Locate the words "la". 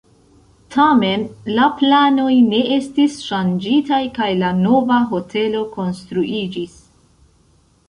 1.57-1.67, 4.41-4.51